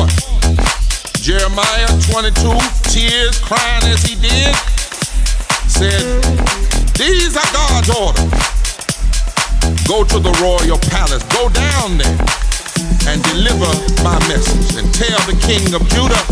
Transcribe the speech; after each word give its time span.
report. 0.00 0.40
Jeremiah 1.20 1.88
22, 2.08 2.32
tears 2.88 3.38
crying 3.40 3.84
as 3.92 4.02
he 4.02 4.16
did, 4.16 4.54
said, 5.68 6.22
These 6.96 7.36
are 7.36 7.50
God's 7.52 7.90
orders. 7.90 8.32
Go 9.86 10.04
to 10.04 10.18
the 10.18 10.32
royal 10.40 10.78
palace, 10.88 11.22
go 11.34 11.48
down 11.50 11.98
there 11.98 12.18
and 13.08 13.22
deliver 13.34 13.68
my 14.02 14.16
message 14.28 14.78
and 14.78 14.86
tell 14.94 15.20
the 15.26 15.36
king 15.44 15.74
of 15.74 15.82
Judah, 15.92 16.22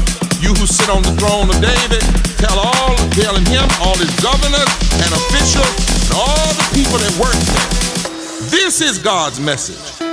you 0.41 0.55
who 0.55 0.67
sit 0.67 0.89
on 0.89 1.03
the 1.03 1.13
throne 1.19 1.51
of 1.51 1.59
David, 1.61 2.03
tell 2.39 2.59
all, 2.59 2.97
telling 3.19 3.45
him, 3.47 3.67
all 3.83 3.97
his 3.99 4.13
governors 4.21 4.71
and 5.03 5.11
officials, 5.13 5.75
and 6.09 6.15
all 6.17 6.49
the 6.55 6.67
people 6.73 6.99
that 6.99 7.15
work 7.19 7.37
there. 7.53 8.51
This 8.51 8.81
is 8.81 8.99
God's 8.99 9.41
message. 9.41 10.08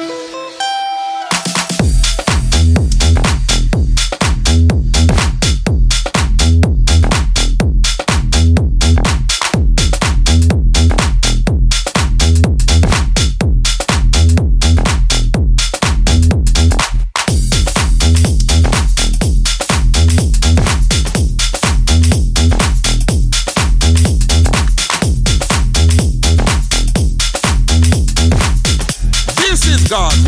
stars. 29.96 30.25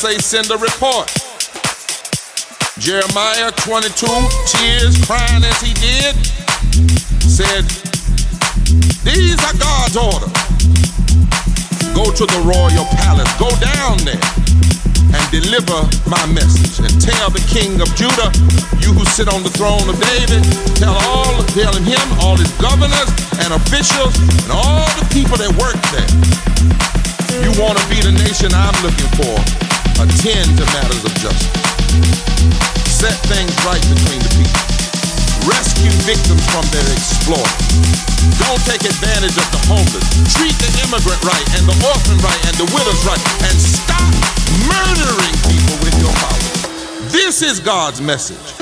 Say 0.00 0.16
send 0.16 0.50
a 0.50 0.56
report. 0.56 1.12
Jeremiah 2.78 3.50
22, 3.52 4.06
tears 4.46 4.96
crying 5.04 5.44
as 5.44 5.60
he 5.60 5.74
did, 5.74 6.16
said, 7.28 7.64
These 9.04 9.36
are 9.44 9.58
God's 9.58 9.96
orders. 9.98 10.32
Go 11.94 12.10
to 12.10 12.24
the 12.24 12.40
royal 12.46 12.86
palace, 12.96 13.30
go 13.38 13.50
down 13.60 13.98
there 14.06 14.89
and 15.12 15.22
deliver 15.30 15.78
my 16.06 16.24
message 16.30 16.78
and 16.82 16.92
tell 17.00 17.30
the 17.30 17.42
king 17.50 17.80
of 17.82 17.88
Judah, 17.98 18.30
you 18.82 18.94
who 18.94 19.04
sit 19.14 19.28
on 19.28 19.42
the 19.42 19.52
throne 19.54 19.86
of 19.90 19.96
David, 19.98 20.42
tell 20.78 20.94
all, 21.10 21.34
telling 21.54 21.84
him, 21.84 22.04
all 22.22 22.36
his 22.36 22.50
governors 22.62 23.10
and 23.42 23.54
officials 23.54 24.14
and 24.46 24.50
all 24.54 24.86
the 24.98 25.06
people 25.10 25.36
that 25.38 25.50
work 25.58 25.78
there. 25.90 26.10
You 27.42 27.50
want 27.58 27.78
to 27.78 27.84
be 27.90 27.98
the 28.02 28.14
nation 28.14 28.50
I'm 28.54 28.74
looking 28.82 29.10
for 29.18 29.34
attend 30.00 30.56
to 30.56 30.64
matters 30.72 31.04
of 31.04 31.12
justice, 31.20 31.52
set 32.88 33.16
things 33.28 33.52
right 33.68 33.82
between 33.92 34.20
the 34.24 34.32
people, 34.32 34.79
rescue 35.48 35.92
victims 36.04 36.44
from 36.52 36.64
their 36.74 36.84
exploit. 36.92 37.48
Don't 38.42 38.60
take 38.68 38.84
advantage 38.84 39.36
of 39.38 39.48
the 39.54 39.60
homeless. 39.70 40.04
Treat 40.36 40.56
the 40.60 40.70
immigrant 40.84 41.20
right 41.24 41.46
and 41.56 41.64
the 41.64 41.76
orphan 41.88 42.18
right 42.20 42.42
and 42.48 42.56
the 42.60 42.68
widow's 42.74 43.02
right, 43.08 43.22
and 43.48 43.56
stop 43.56 44.12
murdering 44.68 45.36
people 45.48 45.76
with 45.80 45.94
your 46.00 46.12
power. 46.20 46.50
This 47.08 47.42
is 47.42 47.60
God's 47.60 48.00
message. 48.00 48.59